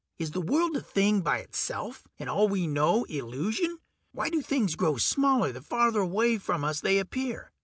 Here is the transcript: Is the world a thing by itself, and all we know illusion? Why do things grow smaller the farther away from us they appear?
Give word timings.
Is 0.17 0.31
the 0.31 0.41
world 0.41 0.75
a 0.75 0.81
thing 0.81 1.21
by 1.21 1.37
itself, 1.41 2.07
and 2.17 2.27
all 2.27 2.47
we 2.49 2.65
know 2.65 3.03
illusion? 3.03 3.77
Why 4.13 4.31
do 4.31 4.41
things 4.41 4.73
grow 4.73 4.97
smaller 4.97 5.51
the 5.51 5.61
farther 5.61 5.99
away 5.99 6.39
from 6.39 6.63
us 6.63 6.81
they 6.81 6.97
appear? 6.97 7.51